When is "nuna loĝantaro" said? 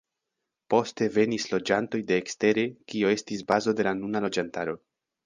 4.01-4.75